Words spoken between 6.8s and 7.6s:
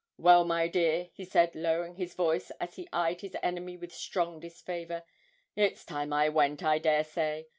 say.